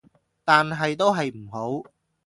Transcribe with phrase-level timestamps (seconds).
[0.43, 1.83] 但係都係唔好